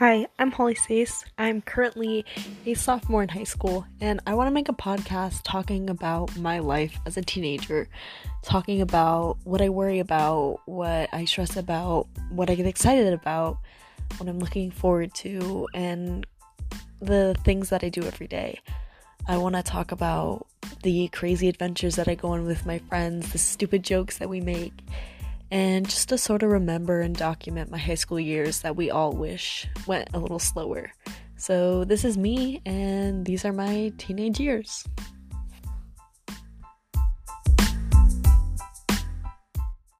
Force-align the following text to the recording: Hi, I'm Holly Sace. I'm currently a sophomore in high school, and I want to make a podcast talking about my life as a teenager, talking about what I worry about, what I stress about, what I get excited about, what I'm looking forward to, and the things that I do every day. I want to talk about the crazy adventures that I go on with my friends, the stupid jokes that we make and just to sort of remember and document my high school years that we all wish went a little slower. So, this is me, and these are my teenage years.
Hi, 0.00 0.28
I'm 0.38 0.50
Holly 0.50 0.76
Sace. 0.76 1.26
I'm 1.36 1.60
currently 1.60 2.24
a 2.64 2.72
sophomore 2.72 3.22
in 3.22 3.28
high 3.28 3.44
school, 3.44 3.84
and 4.00 4.18
I 4.26 4.32
want 4.32 4.46
to 4.46 4.50
make 4.50 4.70
a 4.70 4.72
podcast 4.72 5.42
talking 5.44 5.90
about 5.90 6.34
my 6.38 6.60
life 6.60 6.98
as 7.04 7.18
a 7.18 7.20
teenager, 7.20 7.86
talking 8.42 8.80
about 8.80 9.36
what 9.44 9.60
I 9.60 9.68
worry 9.68 9.98
about, 9.98 10.60
what 10.64 11.10
I 11.12 11.26
stress 11.26 11.54
about, 11.54 12.08
what 12.30 12.48
I 12.48 12.54
get 12.54 12.64
excited 12.64 13.12
about, 13.12 13.58
what 14.16 14.26
I'm 14.26 14.38
looking 14.38 14.70
forward 14.70 15.12
to, 15.16 15.68
and 15.74 16.26
the 17.02 17.36
things 17.44 17.68
that 17.68 17.84
I 17.84 17.90
do 17.90 18.02
every 18.02 18.26
day. 18.26 18.58
I 19.28 19.36
want 19.36 19.56
to 19.56 19.62
talk 19.62 19.92
about 19.92 20.46
the 20.82 21.08
crazy 21.08 21.46
adventures 21.46 21.96
that 21.96 22.08
I 22.08 22.14
go 22.14 22.28
on 22.28 22.46
with 22.46 22.64
my 22.64 22.78
friends, 22.78 23.32
the 23.32 23.38
stupid 23.38 23.84
jokes 23.84 24.16
that 24.16 24.30
we 24.30 24.40
make 24.40 24.72
and 25.50 25.88
just 25.88 26.08
to 26.10 26.18
sort 26.18 26.42
of 26.42 26.50
remember 26.50 27.00
and 27.00 27.16
document 27.16 27.70
my 27.70 27.78
high 27.78 27.94
school 27.94 28.20
years 28.20 28.60
that 28.60 28.76
we 28.76 28.90
all 28.90 29.12
wish 29.12 29.66
went 29.86 30.08
a 30.14 30.18
little 30.18 30.38
slower. 30.38 30.92
So, 31.36 31.84
this 31.84 32.04
is 32.04 32.18
me, 32.18 32.60
and 32.66 33.24
these 33.24 33.44
are 33.44 33.52
my 33.52 33.92
teenage 33.96 34.38
years. 34.38 34.84